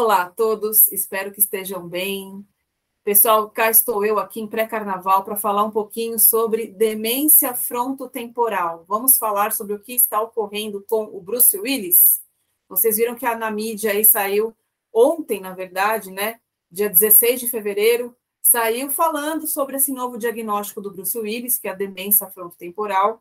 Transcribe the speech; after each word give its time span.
Olá 0.00 0.22
a 0.22 0.30
todos, 0.30 0.86
espero 0.92 1.32
que 1.32 1.40
estejam 1.40 1.88
bem. 1.88 2.46
Pessoal, 3.02 3.50
cá 3.50 3.68
estou 3.68 4.06
eu 4.06 4.20
aqui 4.20 4.40
em 4.40 4.46
pré-carnaval 4.46 5.24
para 5.24 5.34
falar 5.34 5.64
um 5.64 5.72
pouquinho 5.72 6.20
sobre 6.20 6.68
demência 6.68 7.52
frontotemporal. 7.52 8.84
Vamos 8.86 9.18
falar 9.18 9.50
sobre 9.50 9.74
o 9.74 9.80
que 9.80 9.92
está 9.92 10.20
ocorrendo 10.20 10.84
com 10.88 11.06
o 11.06 11.20
Bruce 11.20 11.58
Willis. 11.58 12.20
Vocês 12.68 12.96
viram 12.96 13.16
que 13.16 13.26
a, 13.26 13.36
na 13.36 13.50
mídia 13.50 13.90
aí 13.90 14.04
saiu 14.04 14.56
ontem, 14.92 15.40
na 15.40 15.52
verdade, 15.52 16.12
né? 16.12 16.38
Dia 16.70 16.88
16 16.88 17.40
de 17.40 17.48
fevereiro, 17.48 18.16
saiu 18.40 18.92
falando 18.92 19.48
sobre 19.48 19.78
esse 19.78 19.90
novo 19.90 20.16
diagnóstico 20.16 20.80
do 20.80 20.92
Bruce 20.92 21.18
Willis, 21.18 21.58
que 21.58 21.66
é 21.66 21.72
a 21.72 21.74
demência 21.74 22.28
frontotemporal. 22.28 23.20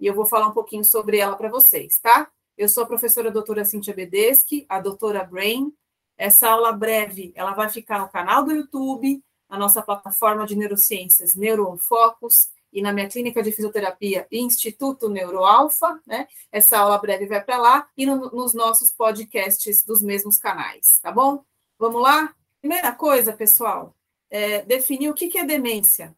E 0.00 0.06
eu 0.06 0.14
vou 0.14 0.24
falar 0.24 0.48
um 0.48 0.54
pouquinho 0.54 0.86
sobre 0.86 1.18
ela 1.18 1.36
para 1.36 1.50
vocês, 1.50 1.98
tá? 1.98 2.32
Eu 2.56 2.66
sou 2.66 2.84
a 2.84 2.86
professora 2.86 3.30
doutora 3.30 3.62
Cintia 3.62 3.92
Bedeschi, 3.92 4.64
a 4.70 4.80
doutora 4.80 5.22
Brain. 5.22 5.70
Essa 6.18 6.50
aula 6.50 6.72
breve, 6.72 7.32
ela 7.36 7.54
vai 7.54 7.68
ficar 7.70 8.00
no 8.00 8.08
canal 8.08 8.44
do 8.44 8.52
YouTube, 8.52 9.22
na 9.48 9.56
nossa 9.56 9.80
plataforma 9.80 10.44
de 10.44 10.56
neurociências 10.56 11.34
Neuroonfocus 11.34 12.48
e 12.72 12.82
na 12.82 12.92
minha 12.92 13.08
clínica 13.08 13.42
de 13.42 13.52
fisioterapia 13.52 14.26
Instituto 14.30 15.08
Neuroalfa, 15.08 16.00
né? 16.06 16.26
Essa 16.52 16.78
aula 16.78 16.98
breve 16.98 17.26
vai 17.26 17.42
para 17.42 17.56
lá 17.56 17.88
e 17.96 18.04
no, 18.04 18.30
nos 18.30 18.52
nossos 18.52 18.92
podcasts 18.92 19.84
dos 19.84 20.02
mesmos 20.02 20.38
canais, 20.38 20.98
tá 21.00 21.10
bom? 21.10 21.42
Vamos 21.78 22.02
lá? 22.02 22.34
Primeira 22.60 22.92
coisa, 22.92 23.32
pessoal, 23.32 23.94
é 24.28 24.62
definir 24.62 25.08
o 25.08 25.14
que, 25.14 25.28
que 25.28 25.38
é 25.38 25.44
demência. 25.44 26.14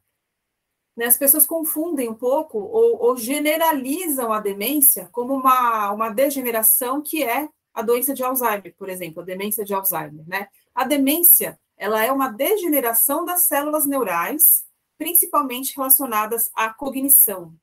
Né, 0.97 1.07
as 1.07 1.17
pessoas 1.17 1.47
confundem 1.47 2.09
um 2.09 2.15
pouco 2.15 2.59
ou, 2.59 3.01
ou, 3.01 3.17
generalizam 3.17 4.33
a 4.33 4.41
demência 4.41 5.09
como 5.13 5.35
uma, 5.35 5.93
uma 5.93 6.11
degeneração 6.11 7.01
que 7.01 7.23
é 7.23 7.49
a 7.73 7.83
doença 7.83 8.15
de 8.15 8.23
Alzheimer, 8.23 8.75
por 8.77 8.89
exemplo, 8.89 9.23
a 9.23 9.25
demência 9.25 9.65
de 9.65 9.73
Alzheimer, 9.75 10.27
né? 10.27 10.49
A 10.75 10.85
demência, 10.85 11.59
ela 11.77 12.05
é 12.05 12.11
uma 12.11 12.29
degeneração 12.29 13.25
das 13.25 13.43
células 13.43 13.87
neurais, 13.87 14.65
principalmente 14.99 15.75
relacionadas 15.77 16.51
à 16.55 16.73
cognição, 16.73 17.55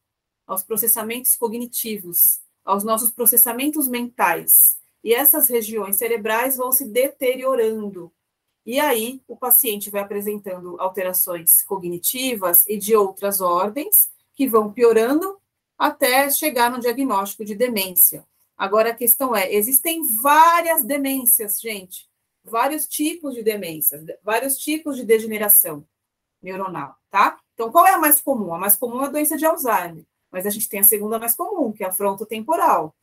aos 0.45 0.63
processamentos 0.63 1.35
cognitivos, 1.35 2.39
aos 2.63 2.83
nossos 2.83 3.11
processamentos 3.11 3.87
mentais. 3.87 4.77
E 5.03 5.13
essas 5.13 5.47
regiões 5.47 5.97
cerebrais 5.97 6.57
vão 6.57 6.71
se 6.71 6.85
deteriorando, 6.85 8.11
e 8.67 8.81
aí 8.81 9.21
o 9.25 9.37
paciente 9.37 9.89
vai 9.89 10.01
apresentando 10.01 10.75
alterações 10.77 11.63
cognitivas 11.63 12.65
e 12.67 12.77
de 12.77 12.93
outras 12.97 13.39
ordens, 13.39 14.09
que 14.35 14.45
vão 14.45 14.73
piorando 14.73 15.37
até 15.77 16.29
chegar 16.29 16.69
no 16.69 16.79
diagnóstico 16.79 17.45
de 17.45 17.55
demência. 17.55 18.25
Agora 18.57 18.89
a 18.89 18.95
questão 18.95 19.35
é: 19.35 19.53
existem 19.53 20.01
várias 20.21 20.83
demências, 20.83 21.59
gente, 21.61 22.09
vários 22.43 22.87
tipos 22.87 23.35
de 23.35 23.43
demências, 23.43 24.03
vários 24.23 24.57
tipos 24.57 24.95
de 24.95 25.05
degeneração 25.05 25.85
neuronal, 26.41 26.95
tá? 27.09 27.39
Então, 27.53 27.71
qual 27.71 27.85
é 27.85 27.93
a 27.93 27.97
mais 27.97 28.21
comum? 28.21 28.53
A 28.53 28.57
mais 28.57 28.75
comum 28.75 29.01
é 29.03 29.05
a 29.05 29.09
doença 29.09 29.37
de 29.37 29.45
Alzheimer, 29.45 30.05
mas 30.31 30.45
a 30.45 30.49
gente 30.49 30.69
tem 30.69 30.79
a 30.79 30.83
segunda 30.83 31.19
mais 31.19 31.35
comum, 31.35 31.71
que 31.71 31.83
é 31.83 31.87
a 31.87 31.91
frontotemporal. 31.91 32.95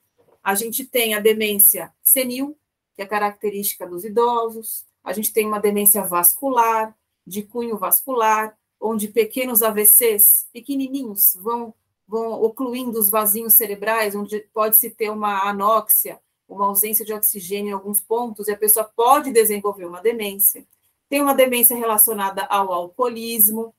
A 0.42 0.54
gente 0.54 0.84
tem 0.84 1.14
a 1.14 1.20
demência 1.20 1.92
senil, 2.02 2.56
que 2.94 3.02
é 3.02 3.06
característica 3.06 3.86
dos 3.86 4.04
idosos 4.04 4.84
a 5.04 5.12
gente 5.12 5.32
tem 5.32 5.46
uma 5.46 5.60
demência 5.60 6.02
vascular, 6.02 6.96
de 7.26 7.42
cunho 7.42 7.76
vascular, 7.76 8.56
onde 8.80 9.08
pequenos 9.08 9.62
AVCs, 9.62 10.48
pequenininhos, 10.50 11.36
vão, 11.38 11.74
vão 12.06 12.32
ocluindo 12.42 12.98
os 12.98 13.08
vasinhos 13.08 13.54
cerebrais, 13.54 14.14
onde 14.14 14.40
pode-se 14.52 14.90
ter 14.90 15.10
uma 15.10 15.48
anóxia, 15.48 16.20
uma 16.48 16.66
ausência 16.66 17.04
de 17.04 17.12
oxigênio 17.12 17.70
em 17.70 17.72
alguns 17.72 18.00
pontos, 18.00 18.48
e 18.48 18.52
a 18.52 18.56
pessoa 18.56 18.84
pode 18.84 19.32
desenvolver 19.32 19.86
uma 19.86 20.00
demência. 20.00 20.66
Tem 21.08 21.20
uma 21.20 21.34
demência 21.34 21.76
relacionada 21.76 22.44
ao 22.44 22.72
alcoolismo, 22.72 23.74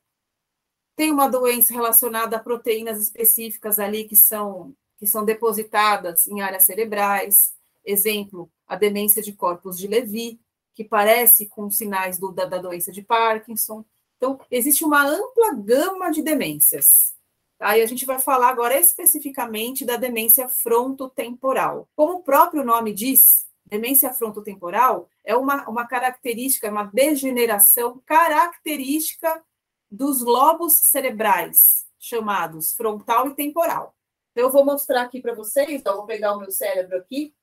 tem 0.96 1.12
uma 1.12 1.28
doença 1.28 1.74
relacionada 1.74 2.38
a 2.38 2.40
proteínas 2.40 3.02
específicas 3.02 3.80
ali 3.80 4.06
que 4.06 4.16
são, 4.16 4.74
que 4.98 5.06
são 5.06 5.26
depositadas 5.26 6.26
em 6.28 6.42
áreas 6.42 6.64
cerebrais. 6.64 7.54
Exemplo, 7.84 8.50
a 8.68 8.76
demência 8.76 9.22
de 9.22 9.34
corpos 9.34 9.78
de 9.78 9.88
Levy, 9.88 10.40
que 10.74 10.84
parece 10.84 11.48
com 11.48 11.70
sinais 11.70 12.18
do, 12.18 12.32
da, 12.32 12.46
da 12.46 12.58
doença 12.58 12.92
de 12.92 13.02
Parkinson. 13.02 13.84
Então, 14.18 14.40
existe 14.50 14.84
uma 14.84 15.06
ampla 15.06 15.54
gama 15.54 16.12
de 16.12 16.22
demências. 16.22 17.15
Aí 17.60 17.82
a 17.82 17.86
gente 17.86 18.06
vai 18.06 18.20
falar 18.20 18.50
agora 18.50 18.78
especificamente 18.78 19.86
da 19.86 19.96
demência 19.96 20.48
frontotemporal. 20.50 21.88
Como 21.96 22.18
o 22.18 22.24
próprio 22.24 22.64
nome 22.64 22.94
diz, 22.94 23.48
demência 23.66 24.14
frontotemporal 24.14 25.10
é 25.24 25.36
uma, 25.36 25.68
uma 25.68 25.88
característica, 25.88 26.70
uma 26.70 26.84
degeneração 26.84 28.02
característica 28.06 29.44
dos 29.90 30.22
lobos 30.22 30.80
cerebrais, 30.80 31.86
chamados 31.98 32.74
frontal 32.74 33.30
e 33.30 33.36
temporal. 33.36 33.96
Então, 34.32 34.44
eu 34.44 34.52
vou 34.52 34.66
mostrar 34.66 35.04
aqui 35.04 35.22
para 35.22 35.34
vocês, 35.34 35.70
então, 35.70 35.96
vou 35.96 36.06
pegar 36.06 36.36
o 36.36 36.40
meu 36.40 36.52
cérebro 36.52 36.98
aqui, 36.98 37.34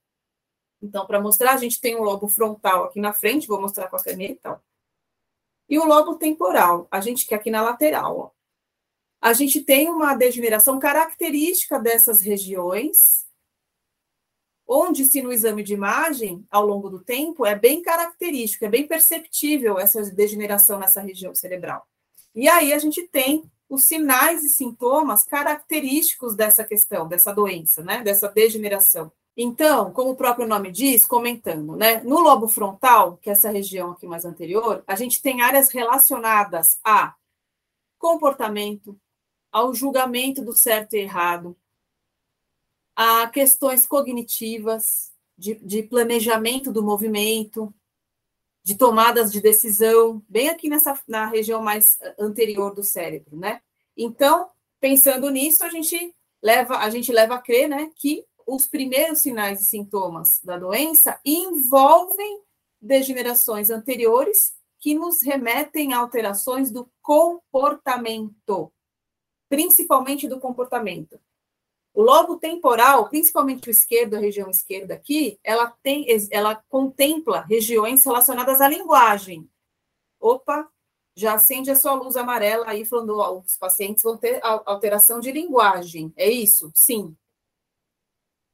então, 0.82 1.06
para 1.06 1.20
mostrar, 1.20 1.52
a 1.52 1.56
gente 1.56 1.80
tem 1.80 1.94
um 1.96 2.02
lobo 2.02 2.28
frontal 2.28 2.84
aqui 2.84 3.00
na 3.00 3.12
frente, 3.12 3.46
vou 3.46 3.60
mostrar 3.60 3.88
com 3.88 3.96
a 3.96 4.02
caneta. 4.02 4.52
Ó. 4.52 4.58
E 5.68 5.78
o 5.78 5.84
lobo 5.84 6.16
temporal, 6.16 6.88
a 6.90 7.00
gente 7.00 7.24
quer 7.24 7.36
aqui 7.36 7.50
na 7.50 7.62
lateral. 7.62 8.18
Ó. 8.18 8.30
A 9.22 9.32
gente 9.32 9.60
tem 9.60 9.88
uma 9.88 10.16
degeneração 10.16 10.80
característica 10.80 11.78
dessas 11.78 12.20
regiões, 12.20 13.24
onde, 14.66 15.04
se 15.04 15.22
no 15.22 15.32
exame 15.32 15.62
de 15.62 15.72
imagem, 15.72 16.44
ao 16.50 16.66
longo 16.66 16.90
do 16.90 16.98
tempo, 16.98 17.46
é 17.46 17.54
bem 17.54 17.80
característico, 17.82 18.64
é 18.64 18.68
bem 18.68 18.84
perceptível 18.84 19.78
essa 19.78 20.02
degeneração 20.10 20.80
nessa 20.80 21.00
região 21.00 21.32
cerebral. 21.36 21.86
E 22.34 22.48
aí 22.48 22.72
a 22.72 22.78
gente 22.80 23.06
tem 23.06 23.44
os 23.68 23.84
sinais 23.84 24.42
e 24.42 24.48
sintomas 24.48 25.22
característicos 25.22 26.34
dessa 26.34 26.64
questão, 26.64 27.06
dessa 27.06 27.32
doença, 27.32 27.80
né? 27.80 28.02
Dessa 28.02 28.28
degeneração. 28.28 29.12
Então, 29.36 29.92
como 29.92 30.10
o 30.10 30.16
próprio 30.16 30.48
nome 30.48 30.72
diz, 30.72 31.06
comentando, 31.06 31.76
né? 31.76 32.02
No 32.02 32.18
lobo 32.18 32.48
frontal, 32.48 33.18
que 33.18 33.30
é 33.30 33.34
essa 33.34 33.50
região 33.50 33.92
aqui 33.92 34.04
mais 34.04 34.24
anterior, 34.24 34.82
a 34.84 34.96
gente 34.96 35.22
tem 35.22 35.42
áreas 35.42 35.70
relacionadas 35.70 36.80
a 36.82 37.14
comportamento, 37.98 38.98
ao 39.52 39.74
julgamento 39.74 40.42
do 40.42 40.56
certo 40.56 40.94
e 40.94 41.00
errado, 41.00 41.56
a 42.96 43.28
questões 43.28 43.86
cognitivas, 43.86 45.12
de, 45.36 45.54
de 45.56 45.82
planejamento 45.82 46.72
do 46.72 46.82
movimento, 46.82 47.72
de 48.62 48.76
tomadas 48.76 49.32
de 49.32 49.40
decisão, 49.40 50.22
bem 50.28 50.48
aqui 50.48 50.68
nessa 50.68 50.98
na 51.08 51.26
região 51.26 51.60
mais 51.62 51.98
anterior 52.18 52.74
do 52.74 52.82
cérebro, 52.82 53.36
né? 53.36 53.60
Então, 53.96 54.48
pensando 54.80 55.28
nisso, 55.30 55.64
a 55.64 55.68
gente 55.68 56.14
leva 56.42 56.78
a 56.78 56.88
gente 56.90 57.12
leva 57.12 57.34
a 57.34 57.42
crer, 57.42 57.68
né, 57.68 57.90
que 57.96 58.24
os 58.46 58.66
primeiros 58.66 59.20
sinais 59.20 59.60
e 59.60 59.64
sintomas 59.64 60.40
da 60.42 60.58
doença 60.58 61.20
envolvem 61.24 62.40
degenerações 62.80 63.70
anteriores 63.70 64.52
que 64.78 64.94
nos 64.94 65.22
remetem 65.22 65.92
a 65.92 65.98
alterações 65.98 66.70
do 66.70 66.90
comportamento, 67.00 68.72
principalmente 69.52 70.26
do 70.26 70.40
comportamento. 70.40 71.20
O 71.92 72.00
lobo 72.00 72.38
temporal, 72.38 73.10
principalmente 73.10 73.68
o 73.68 73.70
esquerdo, 73.70 74.14
a 74.14 74.18
região 74.18 74.48
esquerda 74.48 74.94
aqui, 74.94 75.38
ela 75.44 75.70
tem, 75.82 76.06
ela 76.30 76.56
contempla 76.70 77.42
regiões 77.42 78.02
relacionadas 78.02 78.62
à 78.62 78.66
linguagem. 78.66 79.46
Opa, 80.18 80.66
já 81.14 81.34
acende 81.34 81.70
a 81.70 81.76
sua 81.76 81.92
luz 81.92 82.16
amarela 82.16 82.64
aí 82.66 82.86
falando, 82.86 83.18
ó, 83.18 83.40
os 83.40 83.58
pacientes 83.58 84.02
vão 84.02 84.16
ter 84.16 84.40
alteração 84.42 85.20
de 85.20 85.30
linguagem. 85.30 86.14
É 86.16 86.30
isso? 86.30 86.72
Sim. 86.74 87.14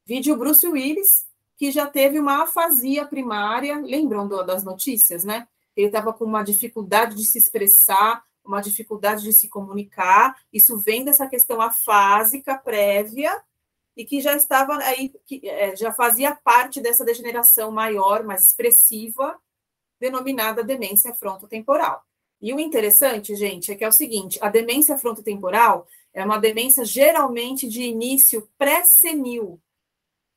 Vídeo 0.05 0.37
Bruce 0.37 0.67
Willis, 0.67 1.29
que 1.57 1.71
já 1.71 1.87
teve 1.87 2.19
uma 2.19 2.43
afasia 2.43 3.07
primária, 3.07 3.79
lembram 3.79 4.27
do, 4.27 4.43
das 4.43 4.65
notícias, 4.65 5.23
né? 5.23 5.47
Ele 5.77 5.87
estava 5.87 6.13
com 6.13 6.25
uma 6.25 6.43
dificuldade 6.43 7.15
de 7.15 7.25
se 7.25 7.39
expressar, 7.39 8.25
uma 8.49 8.61
dificuldade 8.61 9.23
de 9.23 9.33
se 9.33 9.49
comunicar. 9.49 10.37
Isso 10.53 10.79
vem 10.79 11.05
dessa 11.05 11.27
questão 11.27 11.61
afásica 11.61 12.57
prévia 12.57 13.41
e 13.97 14.05
que 14.05 14.21
já 14.21 14.35
estava 14.35 14.77
aí, 14.79 15.13
que 15.27 15.49
é, 15.49 15.75
já 15.77 15.93
fazia 15.93 16.35
parte 16.35 16.81
dessa 16.81 17.05
degeneração 17.05 17.71
maior, 17.71 18.25
mais 18.25 18.45
expressiva, 18.45 19.39
denominada 20.01 20.65
demência 20.65 21.15
frontotemporal. 21.15 22.03
E 22.41 22.53
o 22.55 22.61
interessante, 22.61 23.35
gente, 23.35 23.73
é 23.73 23.75
que 23.75 23.85
é 23.85 23.89
o 23.89 23.93
seguinte: 23.93 24.39
a 24.41 24.49
demência 24.49 24.97
frontotemporal 24.97 25.87
é 26.15 26.25
uma 26.25 26.39
demência 26.39 26.85
geralmente 26.85 27.69
de 27.69 27.83
início 27.83 28.49
pré-senil, 28.57 29.61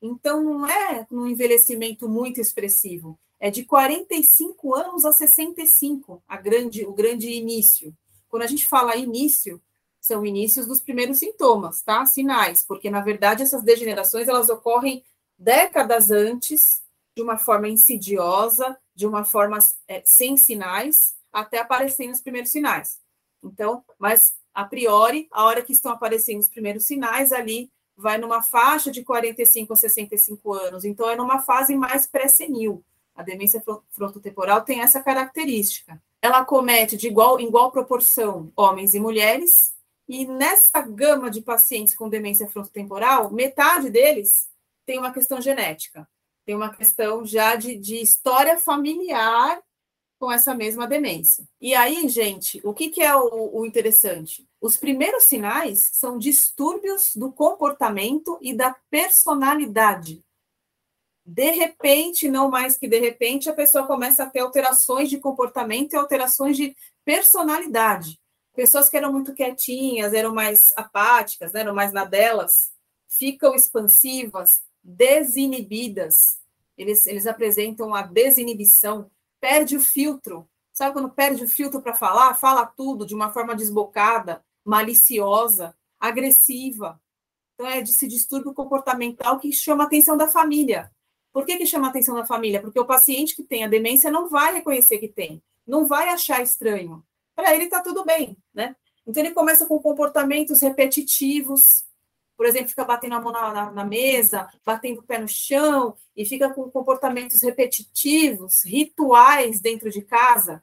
então, 0.02 0.42
não 0.42 0.66
é 0.66 1.06
um 1.12 1.28
envelhecimento 1.28 2.08
muito 2.08 2.40
expressivo. 2.40 3.16
É 3.38 3.50
de 3.50 3.64
45 3.64 4.74
anos 4.74 5.04
a 5.04 5.12
65, 5.12 6.20
a 6.26 6.36
grande, 6.36 6.84
o 6.84 6.92
grande 6.92 7.28
início. 7.28 7.96
Quando 8.32 8.44
a 8.44 8.46
gente 8.46 8.66
fala 8.66 8.96
início, 8.96 9.60
são 10.00 10.24
inícios 10.24 10.66
dos 10.66 10.80
primeiros 10.80 11.18
sintomas, 11.18 11.82
tá? 11.82 12.06
Sinais, 12.06 12.64
porque 12.64 12.88
na 12.88 13.02
verdade 13.02 13.42
essas 13.42 13.62
degenerações 13.62 14.26
elas 14.26 14.48
ocorrem 14.48 15.04
décadas 15.38 16.10
antes 16.10 16.82
de 17.14 17.22
uma 17.22 17.36
forma 17.36 17.68
insidiosa, 17.68 18.74
de 18.94 19.06
uma 19.06 19.22
forma 19.22 19.58
é, 19.86 20.02
sem 20.06 20.38
sinais, 20.38 21.14
até 21.30 21.58
aparecerem 21.58 22.10
os 22.10 22.22
primeiros 22.22 22.50
sinais. 22.50 22.98
Então, 23.44 23.84
mas 23.98 24.32
a 24.54 24.64
priori, 24.64 25.28
a 25.30 25.44
hora 25.44 25.60
que 25.60 25.74
estão 25.74 25.92
aparecendo 25.92 26.40
os 26.40 26.48
primeiros 26.48 26.86
sinais 26.86 27.32
ali, 27.32 27.70
vai 27.94 28.16
numa 28.16 28.42
faixa 28.42 28.90
de 28.90 29.04
45 29.04 29.74
a 29.74 29.76
65 29.76 30.54
anos. 30.54 30.86
Então, 30.86 31.10
é 31.10 31.16
numa 31.16 31.40
fase 31.40 31.76
mais 31.76 32.06
pré-senil. 32.06 32.82
A 33.14 33.22
demência 33.22 33.62
frontotemporal 33.90 34.62
tem 34.62 34.80
essa 34.80 35.02
característica. 35.02 36.00
Ela 36.22 36.44
comete 36.44 36.96
de 36.96 37.08
igual 37.08 37.40
igual 37.40 37.72
proporção 37.72 38.52
homens 38.56 38.94
e 38.94 39.00
mulheres, 39.00 39.74
e 40.08 40.24
nessa 40.26 40.80
gama 40.80 41.30
de 41.30 41.40
pacientes 41.40 41.94
com 41.94 42.08
demência 42.08 42.48
frontotemporal, 42.48 43.30
metade 43.32 43.90
deles 43.90 44.48
tem 44.86 44.98
uma 44.98 45.12
questão 45.12 45.40
genética, 45.40 46.08
tem 46.44 46.54
uma 46.54 46.74
questão 46.74 47.24
já 47.24 47.56
de, 47.56 47.76
de 47.76 47.96
história 47.96 48.58
familiar 48.58 49.60
com 50.18 50.30
essa 50.30 50.54
mesma 50.54 50.86
demência. 50.86 51.44
E 51.60 51.74
aí, 51.74 52.08
gente, 52.08 52.60
o 52.62 52.72
que, 52.72 52.90
que 52.90 53.02
é 53.02 53.12
o, 53.16 53.58
o, 53.58 53.66
interessante? 53.66 54.46
Os 54.60 54.76
primeiros 54.76 55.24
sinais 55.24 55.90
são 55.94 56.16
distúrbios 56.16 57.16
do 57.16 57.32
comportamento 57.32 58.38
e 58.40 58.54
da 58.54 58.76
personalidade. 58.88 60.22
De 61.24 61.50
repente, 61.52 62.28
não 62.28 62.50
mais 62.50 62.76
que 62.76 62.88
de 62.88 62.98
repente, 62.98 63.48
a 63.48 63.54
pessoa 63.54 63.86
começa 63.86 64.24
a 64.24 64.30
ter 64.30 64.40
alterações 64.40 65.08
de 65.08 65.18
comportamento 65.18 65.92
e 65.92 65.96
alterações 65.96 66.56
de 66.56 66.76
personalidade. 67.04 68.20
Pessoas 68.54 68.88
que 68.88 68.96
eram 68.96 69.12
muito 69.12 69.32
quietinhas, 69.32 70.12
eram 70.12 70.34
mais 70.34 70.72
apáticas, 70.76 71.52
né, 71.52 71.60
eram 71.60 71.74
mais 71.74 71.92
na 71.92 72.04
delas, 72.04 72.70
ficam 73.08 73.54
expansivas, 73.54 74.60
desinibidas. 74.82 76.38
Eles, 76.76 77.06
eles 77.06 77.26
apresentam 77.26 77.94
a 77.94 78.02
desinibição, 78.02 79.10
perde 79.40 79.76
o 79.76 79.80
filtro. 79.80 80.48
Sabe 80.72 80.92
quando 80.92 81.10
perde 81.10 81.44
o 81.44 81.48
filtro 81.48 81.80
para 81.80 81.94
falar? 81.94 82.34
Fala 82.34 82.66
tudo 82.66 83.06
de 83.06 83.14
uma 83.14 83.32
forma 83.32 83.54
desbocada, 83.54 84.44
maliciosa, 84.64 85.74
agressiva. 86.00 87.00
Então, 87.54 87.66
é 87.66 87.80
esse 87.80 88.08
distúrbio 88.08 88.52
comportamental 88.54 89.38
que 89.38 89.52
chama 89.52 89.84
a 89.84 89.86
atenção 89.86 90.16
da 90.16 90.26
família. 90.26 90.90
Por 91.32 91.46
que, 91.46 91.56
que 91.56 91.66
chama 91.66 91.86
a 91.86 91.90
atenção 91.90 92.14
da 92.14 92.26
família? 92.26 92.60
Porque 92.60 92.78
o 92.78 92.84
paciente 92.84 93.34
que 93.34 93.42
tem 93.42 93.64
a 93.64 93.68
demência 93.68 94.10
não 94.10 94.28
vai 94.28 94.54
reconhecer 94.54 94.98
que 94.98 95.08
tem, 95.08 95.42
não 95.66 95.86
vai 95.86 96.08
achar 96.08 96.42
estranho. 96.42 97.02
Para 97.34 97.54
ele 97.54 97.64
está 97.64 97.82
tudo 97.82 98.04
bem, 98.04 98.36
né? 98.52 98.76
Então, 99.06 99.22
ele 99.22 99.34
começa 99.34 99.66
com 99.66 99.78
comportamentos 99.80 100.60
repetitivos, 100.60 101.84
por 102.36 102.46
exemplo, 102.46 102.68
fica 102.68 102.84
batendo 102.84 103.14
a 103.14 103.20
mão 103.20 103.32
na, 103.32 103.52
na, 103.52 103.70
na, 103.70 103.84
mesa, 103.84 104.48
batendo 104.64 105.00
o 105.00 105.02
pé 105.02 105.18
no 105.18 105.28
chão, 105.28 105.96
e 106.16 106.24
fica 106.24 106.52
com 106.52 106.70
comportamentos 106.70 107.42
repetitivos, 107.42 108.64
rituais 108.64 109.60
dentro 109.60 109.90
de 109.90 110.02
casa, 110.02 110.62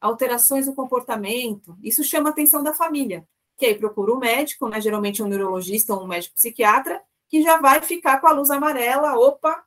alterações 0.00 0.66
no 0.66 0.74
comportamento. 0.74 1.76
Isso 1.82 2.04
chama 2.04 2.28
a 2.28 2.32
atenção 2.32 2.62
da 2.62 2.72
família, 2.72 3.26
que 3.56 3.66
aí 3.66 3.74
procura 3.74 4.12
um 4.12 4.18
médico, 4.18 4.68
né, 4.68 4.80
geralmente 4.80 5.22
um 5.22 5.28
neurologista 5.28 5.94
ou 5.94 6.04
um 6.04 6.06
médico 6.06 6.34
psiquiatra, 6.34 7.02
que 7.28 7.42
já 7.42 7.60
vai 7.60 7.80
ficar 7.82 8.20
com 8.20 8.28
a 8.28 8.32
luz 8.32 8.50
amarela, 8.50 9.18
opa, 9.18 9.64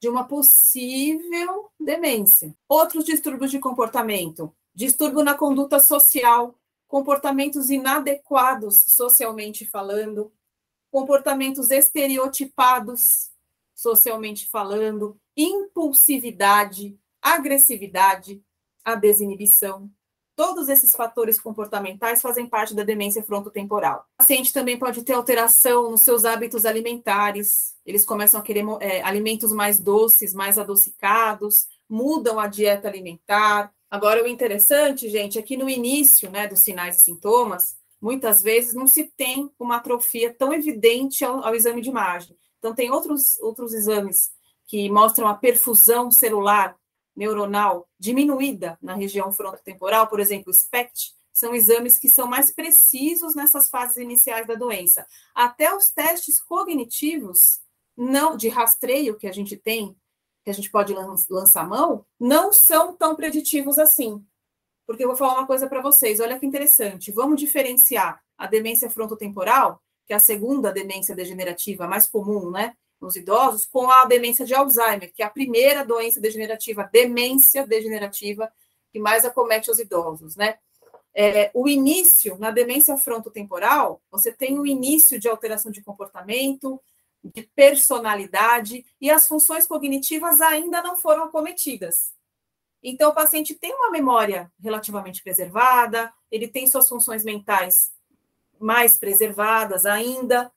de 0.00 0.08
uma 0.08 0.24
possível 0.24 1.70
demência. 1.78 2.54
Outros 2.68 3.04
distúrbios 3.04 3.50
de 3.50 3.58
comportamento, 3.58 4.54
distúrbio 4.74 5.22
na 5.22 5.34
conduta 5.34 5.80
social, 5.80 6.54
comportamentos 6.86 7.70
inadequados 7.70 8.80
socialmente 8.88 9.64
falando, 9.64 10.32
comportamentos 10.90 11.70
estereotipados 11.70 13.30
socialmente 13.74 14.48
falando, 14.48 15.20
impulsividade, 15.36 16.98
agressividade, 17.20 18.42
a 18.84 18.94
desinibição. 18.94 19.90
Todos 20.36 20.68
esses 20.68 20.92
fatores 20.92 21.40
comportamentais 21.40 22.20
fazem 22.22 22.46
parte 22.46 22.74
da 22.74 22.84
demência 22.84 23.22
frontotemporal. 23.22 24.04
O 24.14 24.18
paciente 24.18 24.52
também 24.52 24.78
pode 24.78 25.02
ter 25.02 25.14
alteração 25.14 25.90
nos 25.90 26.02
seus 26.02 26.24
hábitos 26.24 26.64
alimentares, 26.64 27.74
eles 27.84 28.04
começam 28.04 28.38
a 28.38 28.42
querer 28.42 28.64
é, 28.80 29.02
alimentos 29.02 29.50
mais 29.50 29.80
doces, 29.80 30.34
mais 30.34 30.58
adocicados, 30.58 31.66
mudam 31.88 32.38
a 32.38 32.46
dieta 32.46 32.86
alimentar, 32.86 33.72
Agora, 33.90 34.22
o 34.22 34.26
interessante, 34.26 35.08
gente, 35.08 35.38
é 35.38 35.42
que 35.42 35.56
no 35.56 35.70
início 35.70 36.30
né, 36.30 36.48
dos 36.48 36.60
sinais 36.60 36.98
e 36.98 37.04
sintomas, 37.04 37.76
muitas 38.00 38.42
vezes 38.42 38.74
não 38.74 38.86
se 38.86 39.04
tem 39.16 39.50
uma 39.58 39.76
atrofia 39.76 40.34
tão 40.34 40.52
evidente 40.52 41.24
ao, 41.24 41.44
ao 41.44 41.54
exame 41.54 41.80
de 41.80 41.88
imagem. 41.88 42.36
Então, 42.58 42.74
tem 42.74 42.90
outros, 42.90 43.38
outros 43.38 43.72
exames 43.72 44.30
que 44.66 44.90
mostram 44.90 45.28
a 45.28 45.34
perfusão 45.34 46.10
celular 46.10 46.76
neuronal 47.16 47.88
diminuída 47.98 48.78
na 48.82 48.94
região 48.94 49.32
frontotemporal, 49.32 50.06
por 50.06 50.20
exemplo, 50.20 50.50
o 50.50 50.54
SPECT, 50.54 51.14
são 51.32 51.54
exames 51.54 51.98
que 51.98 52.08
são 52.08 52.26
mais 52.26 52.50
precisos 52.50 53.34
nessas 53.34 53.68
fases 53.68 53.96
iniciais 53.98 54.46
da 54.46 54.54
doença. 54.54 55.06
Até 55.34 55.74
os 55.74 55.90
testes 55.90 56.40
cognitivos, 56.40 57.60
não 57.96 58.36
de 58.36 58.48
rastreio 58.48 59.16
que 59.16 59.26
a 59.26 59.32
gente 59.32 59.56
tem 59.56 59.96
que 60.46 60.50
a 60.50 60.54
gente 60.54 60.70
pode 60.70 60.94
lançar 61.28 61.68
mão, 61.68 62.06
não 62.20 62.52
são 62.52 62.96
tão 62.96 63.16
preditivos 63.16 63.80
assim. 63.80 64.24
Porque 64.86 65.02
eu 65.02 65.08
vou 65.08 65.16
falar 65.16 65.32
uma 65.32 65.46
coisa 65.46 65.68
para 65.68 65.82
vocês, 65.82 66.20
olha 66.20 66.38
que 66.38 66.46
interessante. 66.46 67.10
Vamos 67.10 67.40
diferenciar 67.40 68.22
a 68.38 68.46
demência 68.46 68.88
frontotemporal, 68.88 69.82
que 70.06 70.12
é 70.12 70.16
a 70.16 70.20
segunda 70.20 70.70
demência 70.70 71.16
degenerativa 71.16 71.88
mais 71.88 72.06
comum, 72.06 72.52
né, 72.52 72.76
nos 73.06 73.16
idosos, 73.16 73.64
com 73.64 73.90
a 73.90 74.04
demência 74.04 74.44
de 74.44 74.54
Alzheimer, 74.54 75.12
que 75.14 75.22
é 75.22 75.26
a 75.26 75.30
primeira 75.30 75.84
doença 75.84 76.20
degenerativa, 76.20 76.88
demência 76.92 77.66
degenerativa 77.66 78.52
que 78.92 78.98
mais 78.98 79.24
acomete 79.24 79.70
os 79.70 79.78
idosos, 79.78 80.36
né? 80.36 80.58
É, 81.14 81.50
o 81.54 81.66
início 81.66 82.36
na 82.38 82.50
demência 82.50 82.96
frontotemporal, 82.98 84.02
você 84.10 84.30
tem 84.30 84.58
o 84.58 84.66
início 84.66 85.18
de 85.18 85.28
alteração 85.28 85.72
de 85.72 85.82
comportamento, 85.82 86.78
de 87.24 87.42
personalidade 87.54 88.84
e 89.00 89.10
as 89.10 89.26
funções 89.26 89.66
cognitivas 89.66 90.42
ainda 90.42 90.82
não 90.82 90.96
foram 90.96 91.24
acometidas. 91.24 92.12
Então, 92.82 93.10
o 93.10 93.14
paciente 93.14 93.54
tem 93.54 93.74
uma 93.74 93.90
memória 93.90 94.52
relativamente 94.60 95.22
preservada, 95.22 96.12
ele 96.30 96.48
tem 96.48 96.66
suas 96.66 96.88
funções 96.88 97.24
mentais 97.24 97.90
mais 98.60 98.98
preservadas 98.98 99.86
ainda, 99.86 100.52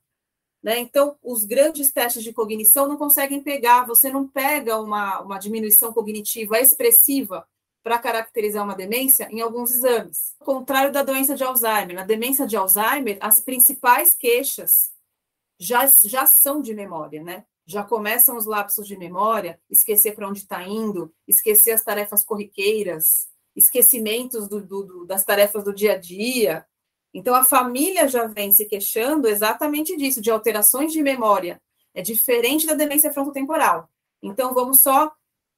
né? 0.61 0.79
Então, 0.79 1.17
os 1.23 1.45
grandes 1.45 1.91
testes 1.91 2.23
de 2.23 2.33
cognição 2.33 2.88
não 2.88 2.97
conseguem 2.97 3.41
pegar, 3.41 3.85
você 3.85 4.11
não 4.11 4.27
pega 4.27 4.79
uma, 4.79 5.21
uma 5.21 5.39
diminuição 5.39 5.94
cognitiva 5.94 6.59
expressiva 6.59 7.47
para 7.81 7.97
caracterizar 7.97 8.63
uma 8.63 8.75
demência 8.75 9.30
em 9.31 9.42
alguns 9.42 9.73
exames. 9.73 10.35
Ao 10.39 10.45
contrário 10.45 10.92
da 10.92 11.01
doença 11.01 11.35
de 11.35 11.44
Alzheimer, 11.44 11.95
na 11.95 12.04
demência 12.04 12.45
de 12.45 12.57
Alzheimer, 12.57 13.18
as 13.21 13.39
principais 13.39 14.13
queixas 14.13 14.92
já, 15.57 15.85
já 16.04 16.25
são 16.25 16.61
de 16.61 16.73
memória, 16.73 17.23
né? 17.23 17.45
Já 17.66 17.83
começam 17.83 18.35
os 18.35 18.45
lapsos 18.45 18.87
de 18.87 18.97
memória, 18.97 19.61
esquecer 19.69 20.16
para 20.16 20.28
onde 20.28 20.39
está 20.39 20.63
indo, 20.63 21.13
esquecer 21.28 21.71
as 21.71 21.83
tarefas 21.83 22.23
corriqueiras, 22.23 23.28
esquecimentos 23.56 24.47
do, 24.47 24.61
do, 24.61 24.83
do, 24.83 25.06
das 25.06 25.23
tarefas 25.23 25.63
do 25.63 25.73
dia 25.73 25.94
a 25.94 25.97
dia. 25.97 26.66
Então, 27.13 27.33
a 27.33 27.44
família 27.44 28.07
já 28.07 28.28
vem 28.28 28.51
se 28.51 28.66
queixando 28.66 29.28
exatamente 29.28 29.97
disso, 29.97 30.21
de 30.21 30.30
alterações 30.30 30.92
de 30.92 31.01
memória. 31.01 31.61
É 31.94 32.01
diferente 32.01 32.68
da 32.68 32.75
demência 32.75 33.11
frontotemporal. 33.11 33.89
Então, 34.21 34.54
vamos 34.54 34.81
só 34.81 35.11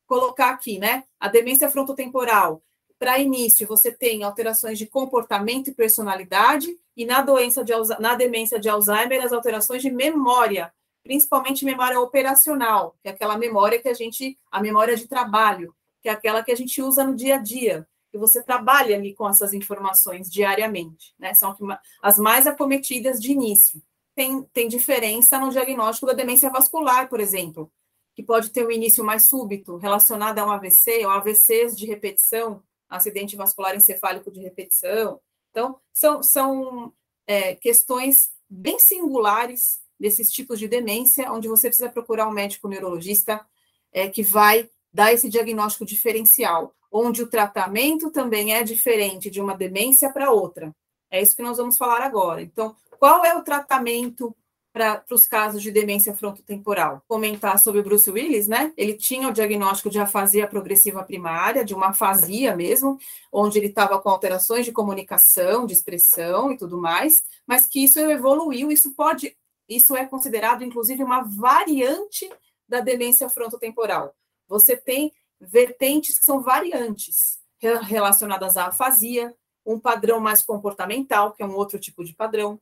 colocar 0.08 0.50
aqui, 0.50 0.80
né? 0.80 1.04
A 1.20 1.28
demência 1.28 1.70
frontotemporal 1.70 2.62
para 3.02 3.18
início, 3.18 3.66
você 3.66 3.92
tem 3.92 4.22
alterações 4.22 4.78
de 4.78 4.86
comportamento 4.86 5.70
e 5.70 5.74
personalidade, 5.74 6.78
e 6.96 7.04
na 7.04 7.24
doença 7.24 7.64
de 7.64 7.74
na 8.00 8.14
demência 8.14 8.60
de 8.60 8.70
Alzheimer, 8.70 9.26
as 9.26 9.34
alterações 9.34 9.82
de 9.82 9.90
memória, 9.90 10.72
principalmente 11.04 11.66
memória 11.66 12.00
operacional, 12.00 12.96
que 13.02 13.10
é 13.10 13.12
aquela 13.12 13.40
memória 13.40 13.82
que 13.82 13.90
a 13.90 13.94
gente, 13.96 14.38
a 14.52 14.62
memória 14.62 14.96
de 14.96 15.08
trabalho, 15.08 15.74
que 16.00 16.10
é 16.10 16.12
aquela 16.12 16.44
que 16.44 16.52
a 16.52 16.56
gente 16.56 16.80
usa 16.80 17.04
no 17.04 17.16
dia 17.16 17.36
a 17.36 17.38
dia, 17.40 17.88
que 18.12 18.18
você 18.18 18.44
trabalha 18.44 18.96
ali 18.96 19.16
com 19.16 19.28
essas 19.28 19.54
informações 19.54 20.30
diariamente, 20.30 21.16
né? 21.18 21.34
São 21.34 21.56
as 22.02 22.20
mais 22.20 22.46
acometidas 22.46 23.20
de 23.20 23.32
início. 23.32 23.82
Tem, 24.14 24.44
tem 24.54 24.68
diferença 24.68 25.40
no 25.40 25.50
diagnóstico 25.50 26.08
da 26.08 26.14
demência 26.14 26.50
vascular, 26.50 27.08
por 27.08 27.22
exemplo, 27.22 27.72
que 28.14 28.22
pode 28.22 28.50
ter 28.50 28.68
um 28.68 28.72
início 28.72 29.04
mais 29.04 29.26
súbito, 29.28 29.78
relacionado 29.78 30.40
a 30.40 30.46
um 30.46 30.52
AVC 30.52 31.06
ou 31.06 31.12
AVCs 31.12 31.78
de 31.78 31.86
repetição, 31.86 32.62
acidente 32.90 33.38
vascular 33.38 33.76
encefálico 33.76 34.30
de 34.30 34.42
repetição. 34.42 35.22
Então, 35.50 35.80
são, 35.94 36.22
são 36.22 36.94
é, 37.26 37.56
questões 37.56 38.30
bem 38.50 38.78
singulares 38.78 39.80
desses 39.98 40.30
tipos 40.30 40.60
de 40.60 40.68
demência, 40.68 41.32
onde 41.32 41.48
você 41.48 41.70
precisa 41.70 41.90
procurar 41.90 42.28
um 42.28 42.34
médico 42.34 42.68
neurologista 42.68 43.46
é, 43.94 44.10
que 44.10 44.22
vai 44.22 44.70
dar 44.92 45.14
esse 45.14 45.30
diagnóstico 45.30 45.86
diferencial, 45.86 46.76
onde 46.92 47.24
o 47.24 47.28
tratamento 47.28 48.12
também 48.12 48.54
é 48.54 48.64
diferente 48.64 49.30
de 49.30 49.40
uma 49.40 49.56
demência 49.56 50.12
para 50.12 50.32
outra. 50.32 50.76
É 51.10 51.22
isso 51.22 51.36
que 51.36 51.44
nós 51.44 51.58
vamos 51.58 51.78
falar 51.78 52.02
agora. 52.02 52.42
Então, 52.42 52.76
qual 53.00 53.24
é 53.26 53.36
o 53.36 53.44
tratamento 53.44 54.36
para 54.74 55.04
os 55.12 55.28
casos 55.28 55.62
de 55.62 55.72
demência 55.72 56.14
frontotemporal. 56.16 57.04
Comentar 57.08 57.60
sobre 57.60 57.82
o 57.82 57.84
Bruce 57.84 58.10
Willis, 58.10 58.48
né? 58.48 58.74
Ele 58.78 58.94
tinha 58.94 59.28
o 59.28 59.34
diagnóstico 59.34 59.90
de 59.90 60.00
afasia 60.00 60.48
progressiva 60.48 61.04
primária, 61.04 61.66
de 61.66 61.74
uma 61.74 61.88
afasia 61.88 62.56
mesmo, 62.56 62.98
onde 63.32 63.60
ele 63.60 63.68
estava 63.68 64.00
com 64.00 64.10
alterações 64.10 64.66
de 64.66 64.72
comunicação, 64.72 65.66
de 65.66 65.74
expressão 65.74 66.52
e 66.52 66.58
tudo 66.58 66.78
mais, 66.78 67.22
mas 67.46 67.68
que 67.68 67.84
isso 67.84 68.00
evoluiu, 68.00 68.72
isso 68.72 68.94
pode, 68.94 69.36
isso 69.68 69.96
é 69.96 70.06
considerado 70.06 70.64
inclusive 70.64 71.04
uma 71.04 71.22
variante 71.22 72.30
da 72.68 72.80
demência 72.80 73.28
frontotemporal. 73.28 74.16
Você 74.48 74.78
tem 74.78 75.12
vertentes 75.42 76.20
que 76.20 76.26
são 76.26 76.42
variantes 76.42 77.40
relacionadas 77.84 78.58
à 78.58 78.68
afasia, 78.68 79.36
um 79.66 79.80
padrão 79.80 80.20
mais 80.20 80.42
comportamental, 80.42 81.34
que 81.34 81.44
é 81.44 81.46
um 81.46 81.56
outro 81.56 81.80
tipo 81.80 82.04
de 82.04 82.14
padrão, 82.14 82.60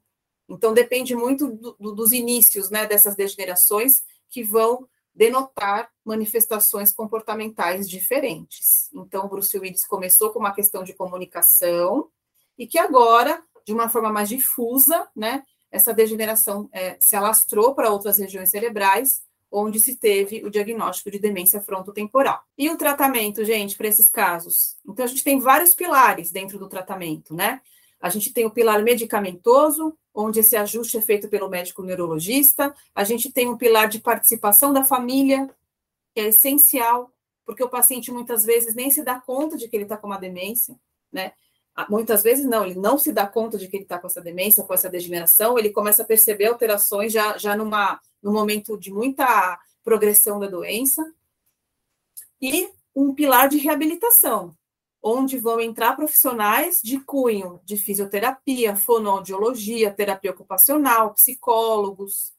então, 0.49 0.73
depende 0.73 1.15
muito 1.15 1.47
do, 1.47 1.75
do, 1.79 1.91
dos 1.93 2.11
inícios 2.11 2.71
né, 2.71 2.87
dessas 2.87 3.15
degenerações 3.15 4.01
que 4.29 4.43
vão 4.43 4.89
denotar 5.13 5.91
manifestações 6.03 6.91
comportamentais 6.91 7.87
diferentes. 7.87 8.89
Então, 8.93 9.27
Bruce 9.27 9.57
Willis 9.57 9.85
começou 9.85 10.31
com 10.31 10.39
uma 10.39 10.53
questão 10.53 10.83
de 10.83 10.93
comunicação 10.93 12.09
e 12.57 12.65
que 12.65 12.79
agora, 12.79 13.43
de 13.65 13.73
uma 13.73 13.89
forma 13.89 14.11
mais 14.11 14.27
difusa, 14.27 15.07
né, 15.15 15.43
essa 15.71 15.93
degeneração 15.93 16.67
é, 16.71 16.97
se 16.99 17.15
alastrou 17.15 17.75
para 17.75 17.91
outras 17.91 18.17
regiões 18.17 18.49
cerebrais, 18.49 19.21
onde 19.51 19.79
se 19.79 19.95
teve 19.95 20.45
o 20.45 20.49
diagnóstico 20.49 21.09
de 21.09 21.19
demência 21.19 21.61
frontotemporal. 21.61 22.43
E 22.57 22.69
o 22.69 22.77
tratamento, 22.77 23.43
gente, 23.43 23.75
para 23.75 23.87
esses 23.87 24.09
casos? 24.09 24.77
Então, 24.87 25.03
a 25.03 25.07
gente 25.07 25.23
tem 25.23 25.39
vários 25.39 25.73
pilares 25.73 26.31
dentro 26.31 26.59
do 26.59 26.69
tratamento, 26.69 27.35
né? 27.35 27.61
A 27.99 28.09
gente 28.09 28.31
tem 28.31 28.45
o 28.45 28.51
pilar 28.51 28.81
medicamentoso, 28.81 29.97
onde 30.13 30.39
esse 30.39 30.55
ajuste 30.55 30.97
é 30.97 31.01
feito 31.01 31.27
pelo 31.27 31.49
médico 31.49 31.83
neurologista. 31.83 32.73
A 32.95 33.03
gente 33.03 33.31
tem 33.31 33.49
um 33.49 33.57
pilar 33.57 33.89
de 33.89 33.99
participação 33.99 34.71
da 34.71 34.83
família, 34.83 35.49
que 36.13 36.21
é 36.21 36.27
essencial, 36.27 37.11
porque 37.45 37.63
o 37.63 37.69
paciente 37.69 38.11
muitas 38.11 38.45
vezes 38.45 38.75
nem 38.75 38.89
se 38.89 39.03
dá 39.03 39.19
conta 39.19 39.57
de 39.57 39.67
que 39.67 39.75
ele 39.75 39.83
está 39.83 39.97
com 39.97 40.07
uma 40.07 40.19
demência, 40.19 40.79
né? 41.11 41.33
Ah, 41.79 41.85
muitas 41.89 42.21
vezes 42.23 42.45
não, 42.45 42.65
ele 42.65 42.77
não 42.77 42.97
se 42.97 43.09
dá 43.13 43.25
conta 43.25 43.57
de 43.57 43.69
que 43.69 43.77
ele 43.77 43.83
está 43.83 43.97
com 43.97 44.07
essa 44.07 44.19
demência, 44.19 44.65
com 44.65 44.73
essa 44.73 44.89
degeneração, 44.89 45.57
ele 45.57 45.69
começa 45.69 46.01
a 46.01 46.05
perceber 46.05 46.47
alterações 46.47 47.13
já, 47.13 47.37
já 47.37 47.55
numa, 47.55 48.01
num 48.21 48.33
momento 48.33 48.77
de 48.77 48.91
muita 48.91 49.57
progressão 49.81 50.41
da 50.41 50.47
doença. 50.47 51.01
E 52.41 52.69
um 52.93 53.15
pilar 53.15 53.47
de 53.47 53.59
reabilitação, 53.59 54.57
onde 55.01 55.37
vão 55.37 55.61
entrar 55.61 55.95
profissionais 55.95 56.81
de 56.83 56.99
cunho 56.99 57.61
de 57.63 57.77
fisioterapia, 57.77 58.75
fonoaudiologia, 58.75 59.89
terapia 59.89 60.31
ocupacional, 60.31 61.13
psicólogos. 61.13 62.33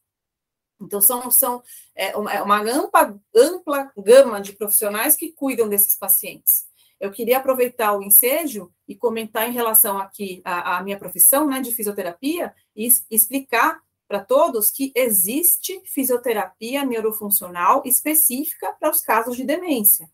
Então, 0.78 1.00
são, 1.00 1.30
são 1.30 1.62
é, 1.94 2.14
uma 2.14 2.68
é 2.68 2.72
ampla, 2.72 3.18
ampla 3.34 3.90
gama 3.96 4.38
de 4.38 4.52
profissionais 4.52 5.16
que 5.16 5.32
cuidam 5.32 5.66
desses 5.66 5.96
pacientes. 5.96 6.69
Eu 7.00 7.10
queria 7.10 7.38
aproveitar 7.38 7.96
o 7.96 8.02
ensejo 8.02 8.70
e 8.86 8.94
comentar 8.94 9.48
em 9.48 9.52
relação 9.52 9.98
aqui 9.98 10.42
à, 10.44 10.82
minha 10.82 10.98
profissão 10.98 11.46
né, 11.46 11.58
de 11.60 11.72
fisioterapia 11.72 12.54
e 12.76 12.86
explicar 13.10 13.80
para 14.06 14.22
todos 14.22 14.70
que 14.70 14.92
existe 14.94 15.80
fisioterapia 15.86 16.84
neurofuncional 16.84 17.82
específica 17.86 18.76
para 18.78 18.90
os 18.90 19.00
casos 19.00 19.34
de 19.34 19.44
demência. 19.44 20.10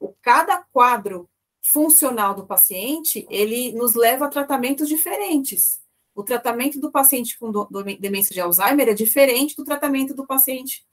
O 0.00 0.14
cada 0.22 0.62
quadro 0.72 1.28
funcional 1.60 2.34
do 2.34 2.46
paciente, 2.46 3.26
ele 3.28 3.72
nos 3.72 3.94
leva 3.94 4.26
a 4.26 4.30
tratamentos 4.30 4.88
diferentes. 4.88 5.80
O 6.14 6.22
tratamento 6.22 6.80
do 6.80 6.90
paciente 6.90 7.38
com 7.38 7.50
do, 7.50 7.64
do, 7.64 7.82
demência 7.82 8.32
de 8.32 8.40
Alzheimer 8.40 8.88
é 8.88 8.94
diferente 8.94 9.54
do 9.56 9.64
tratamento 9.64 10.14
do 10.14 10.26
paciente 10.26 10.86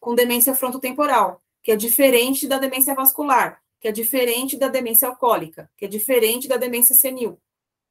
com 0.00 0.14
demência 0.14 0.54
frontotemporal, 0.54 1.40
que 1.62 1.72
é 1.72 1.76
diferente 1.76 2.46
da 2.46 2.58
demência 2.58 2.94
vascular, 2.94 3.62
que 3.80 3.88
é 3.88 3.92
diferente 3.92 4.56
da 4.56 4.68
demência 4.68 5.08
alcoólica, 5.08 5.70
que 5.76 5.84
é 5.84 5.88
diferente 5.88 6.48
da 6.48 6.56
demência 6.56 6.94
senil. 6.94 7.40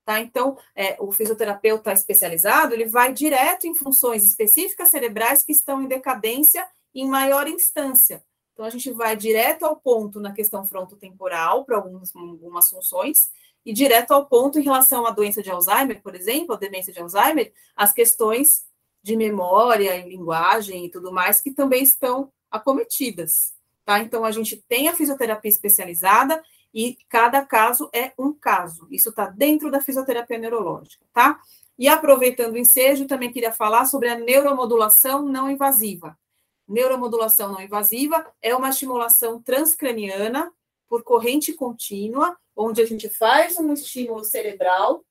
Tá? 0.06 0.20
Então, 0.20 0.58
é, 0.75 0.96
o 1.00 1.12
fisioterapeuta 1.12 1.91
especializado, 1.91 2.74
ele 2.74 2.86
vai 2.86 3.13
direto 3.13 3.67
em 3.67 3.75
funções 3.75 4.24
específicas 4.24 4.89
cerebrais 4.89 5.44
que 5.44 5.51
estão 5.51 5.82
em 5.82 5.88
decadência 5.88 6.65
em 6.96 7.08
maior 7.08 7.48
instância, 7.48 8.24
então, 8.58 8.65
a 8.65 8.72
gente 8.72 8.91
vai 8.91 9.15
direto 9.15 9.67
ao 9.67 9.75
ponto 9.75 10.20
na 10.20 10.34
questão 10.34 10.65
frontotemporal, 10.65 11.63
para 11.63 11.77
algumas, 11.77 12.12
algumas 12.15 12.72
funções, 12.72 13.29
e 13.63 13.72
direto 13.72 14.13
ao 14.15 14.25
ponto 14.25 14.58
em 14.58 14.63
relação 14.63 15.06
à 15.06 15.12
doença 15.12 15.44
de 15.44 15.51
Alzheimer, 15.51 16.01
por 16.01 16.15
exemplo, 16.15 16.56
a 16.56 16.58
demência 16.58 16.91
de 16.91 17.00
Alzheimer, 17.00 17.53
as 17.75 17.94
questões 17.94 18.65
de 19.03 19.15
memória 19.15 19.96
e 19.96 20.10
linguagem 20.10 20.86
e 20.86 20.89
tudo 20.89 21.12
mais 21.12 21.39
que 21.39 21.51
também 21.51 21.84
estão 21.84 22.34
acometidas. 22.50 23.53
Tá? 23.88 24.00
Então, 24.01 24.25
a 24.25 24.32
gente 24.32 24.58
tem 24.67 24.89
a 24.89 24.94
fisioterapia 24.94 25.48
especializada 25.48 26.44
e 26.74 26.98
cada 27.08 27.46
caso 27.46 27.89
é 27.94 28.12
um 28.20 28.34
caso. 28.34 28.86
Isso 28.91 29.12
está 29.12 29.27
dentro 29.27 29.72
da 29.72 29.79
fisioterapia 29.79 30.38
neurológica, 30.38 31.06
tá? 31.13 31.39
E 31.79 31.88
aproveitando 31.88 32.56
o 32.56 32.58
ensejo, 32.58 33.08
também 33.08 33.32
queria 33.32 33.53
falar 33.53 33.86
sobre 33.86 34.10
a 34.10 34.20
neuromodulação 34.20 35.22
não 35.24 35.50
invasiva. 35.50 36.20
Neuromodulação 36.67 37.53
não 37.53 37.62
invasiva 37.62 38.29
é 38.41 38.53
uma 38.53 38.72
estimulação 38.72 39.41
transcraniana 39.41 40.51
por 40.89 41.01
corrente 41.01 41.53
contínua, 41.53 42.38
onde 42.53 42.82
a 42.82 42.86
gente 42.86 43.08
faz 43.08 43.58
um 43.58 43.72
estímulo 43.72 44.25
cerebral 44.25 45.01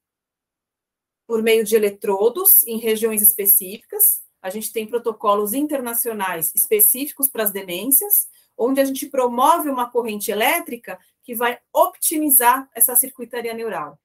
por 1.27 1.43
meio 1.43 1.65
de 1.65 1.75
eletrodos 1.75 2.63
em 2.67 2.77
regiões 2.77 3.23
específicas. 3.23 4.21
A 4.43 4.51
gente 4.51 4.71
tem 4.71 4.87
protocolos 4.87 5.55
internacionais 5.55 6.53
específicos 6.55 7.27
para 7.27 7.43
as 7.43 7.51
demências, 7.51 8.29
onde 8.57 8.81
a 8.81 8.85
gente 8.85 9.07
promove 9.07 9.69
uma 9.69 9.91
corrente 9.91 10.31
elétrica 10.31 10.99
que 11.23 11.35
vai 11.35 11.59
optimizar 11.73 12.69
essa 12.75 12.95
circuitaria 12.95 13.53
neural. 13.53 13.99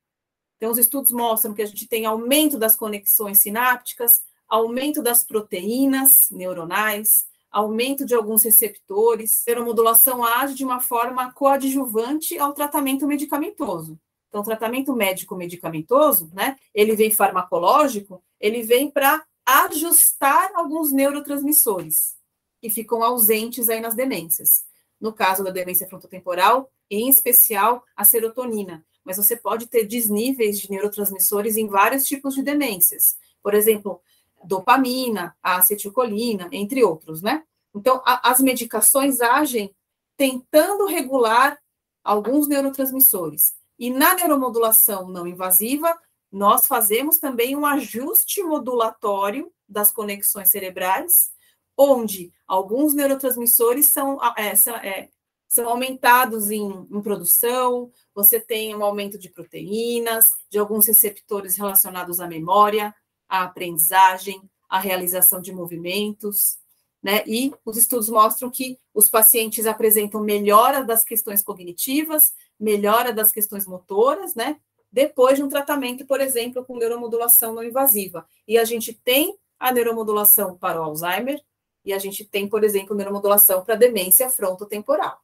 Então, 0.57 0.71
os 0.71 0.77
estudos 0.77 1.11
mostram 1.11 1.53
que 1.53 1.61
a 1.61 1.65
gente 1.65 1.87
tem 1.87 2.05
aumento 2.05 2.57
das 2.57 2.75
conexões 2.75 3.39
sinápticas, 3.39 4.21
aumento 4.47 5.01
das 5.01 5.23
proteínas 5.23 6.27
neuronais, 6.29 7.25
aumento 7.49 8.05
de 8.05 8.13
alguns 8.13 8.43
receptores. 8.43 9.43
A 9.47 9.51
neuromodulação 9.51 10.23
age 10.23 10.53
de 10.53 10.65
uma 10.65 10.79
forma 10.79 11.31
coadjuvante 11.33 12.37
ao 12.37 12.53
tratamento 12.53 13.07
medicamentoso. 13.07 13.99
Então, 14.29 14.41
o 14.41 14.45
tratamento 14.45 14.95
médico-medicamentoso, 14.95 16.29
né, 16.33 16.55
ele 16.73 16.95
vem 16.95 17.11
farmacológico, 17.11 18.23
ele 18.39 18.61
vem 18.61 18.89
para 18.89 19.23
ajustar 19.45 20.51
alguns 20.55 20.91
neurotransmissores 20.91 22.20
que 22.61 22.69
ficam 22.69 23.03
ausentes 23.03 23.67
aí 23.67 23.81
nas 23.81 23.95
demências. 23.95 24.63
No 24.99 25.11
caso 25.11 25.43
da 25.43 25.49
demência 25.49 25.87
frontotemporal, 25.87 26.71
em 26.89 27.09
especial 27.09 27.83
a 27.95 28.05
serotonina, 28.05 28.85
mas 29.03 29.17
você 29.17 29.35
pode 29.35 29.67
ter 29.67 29.85
desníveis 29.85 30.59
de 30.59 30.69
neurotransmissores 30.69 31.57
em 31.57 31.67
vários 31.67 32.05
tipos 32.05 32.35
de 32.35 32.43
demências. 32.43 33.17
Por 33.41 33.55
exemplo, 33.55 33.99
dopamina, 34.43 35.35
a 35.41 35.57
acetilcolina, 35.57 36.47
entre 36.51 36.83
outros, 36.83 37.21
né? 37.21 37.43
Então, 37.73 38.01
a, 38.05 38.29
as 38.29 38.39
medicações 38.39 39.21
agem 39.21 39.73
tentando 40.15 40.85
regular 40.85 41.57
alguns 42.03 42.47
neurotransmissores. 42.47 43.53
E 43.79 43.89
na 43.89 44.13
neuromodulação 44.13 45.09
não 45.09 45.25
invasiva, 45.25 45.97
nós 46.31 46.67
fazemos 46.67 47.17
também 47.17 47.55
um 47.55 47.65
ajuste 47.65 48.43
modulatório 48.43 49.51
das 49.67 49.91
conexões 49.91 50.51
cerebrais, 50.51 51.31
onde 51.77 52.31
alguns 52.47 52.93
neurotransmissores 52.93 53.87
são, 53.87 54.19
é, 54.37 54.55
são, 54.55 54.75
é, 54.75 55.09
são 55.47 55.67
aumentados 55.67 56.49
em, 56.49 56.87
em, 56.91 57.01
produção, 57.01 57.91
você 58.13 58.39
tem 58.39 58.75
um 58.75 58.83
aumento 58.83 59.17
de 59.17 59.29
proteínas, 59.29 60.29
de 60.49 60.57
alguns 60.57 60.87
receptores 60.87 61.57
relacionados 61.57 62.19
à 62.19 62.27
memória, 62.27 62.93
a 63.27 63.43
aprendizagem, 63.43 64.41
a 64.69 64.79
realização 64.79 65.41
de 65.41 65.51
movimentos, 65.51 66.57
né? 67.01 67.23
E 67.25 67.51
os 67.65 67.77
estudos 67.77 68.09
mostram 68.09 68.49
que 68.49 68.77
os 68.93 69.09
pacientes 69.09 69.65
apresentam 69.65 70.21
melhora 70.21 70.83
das 70.83 71.03
questões 71.03 71.43
cognitivas, 71.43 72.31
melhora 72.59 73.11
das 73.11 73.31
questões 73.31 73.65
motoras, 73.65 74.35
né? 74.35 74.57
Depois 74.91 75.37
de 75.37 75.43
um 75.43 75.49
tratamento, 75.49 76.05
por 76.05 76.21
exemplo, 76.21 76.63
com 76.63 76.77
neuromodulação 76.77 77.55
não 77.55 77.63
invasiva. 77.63 78.27
E 78.47 78.57
a 78.57 78.65
gente 78.65 78.93
tem 78.93 79.35
a 79.59 79.71
neuromodulação 79.71 80.57
para 80.57 80.79
o 80.79 80.83
Alzheimer 80.83 81.41
e 81.83 81.93
a 81.93 81.99
gente 81.99 82.25
tem, 82.25 82.47
por 82.47 82.63
exemplo, 82.63 82.95
neuromodulação 82.95 83.63
para 83.63 83.75
demência 83.75 84.29
frontotemporal, 84.29 85.19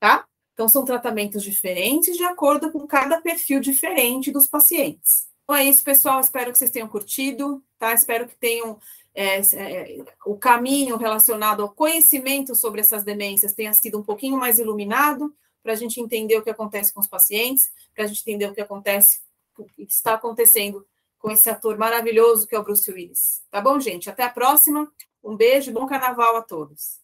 tá? 0.00 0.26
Então, 0.54 0.68
são 0.68 0.84
tratamentos 0.84 1.42
diferentes 1.42 2.16
de 2.16 2.24
acordo 2.24 2.72
com 2.72 2.86
cada 2.86 3.20
perfil 3.20 3.60
diferente 3.60 4.32
dos 4.32 4.46
pacientes. 4.46 5.28
Então 5.46 5.54
é 5.54 5.64
isso, 5.64 5.84
pessoal. 5.84 6.20
Espero 6.20 6.50
que 6.50 6.58
vocês 6.58 6.72
tenham 6.72 6.88
curtido, 6.88 7.62
tá? 7.78 7.94
Espero 7.94 8.26
que 8.26 8.34
tenham 8.34 8.80
é, 9.14 9.38
é, 9.38 10.04
o 10.26 10.36
caminho 10.36 10.96
relacionado 10.96 11.62
ao 11.62 11.70
conhecimento 11.70 12.52
sobre 12.54 12.80
essas 12.80 13.04
demências 13.04 13.54
tenha 13.54 13.72
sido 13.72 13.98
um 13.98 14.02
pouquinho 14.02 14.36
mais 14.36 14.58
iluminado 14.58 15.32
para 15.62 15.72
a 15.72 15.76
gente 15.76 16.00
entender 16.00 16.36
o 16.36 16.42
que 16.42 16.50
acontece 16.50 16.92
com 16.92 17.00
os 17.00 17.06
pacientes, 17.06 17.70
para 17.94 18.04
a 18.04 18.06
gente 18.08 18.20
entender 18.22 18.46
o 18.46 18.54
que 18.54 18.60
acontece, 18.60 19.20
o 19.56 19.64
que 19.64 19.84
está 19.84 20.14
acontecendo 20.14 20.84
com 21.16 21.30
esse 21.30 21.48
ator 21.48 21.78
maravilhoso 21.78 22.46
que 22.46 22.54
é 22.54 22.58
o 22.58 22.64
Bruce 22.64 22.90
Willis. 22.90 23.42
Tá 23.48 23.60
bom, 23.60 23.78
gente? 23.78 24.10
Até 24.10 24.24
a 24.24 24.30
próxima. 24.30 24.92
Um 25.26 25.36
beijo 25.36 25.70
e 25.70 25.74
bom 25.74 25.86
carnaval 25.86 26.36
a 26.36 26.42
todos. 26.42 27.00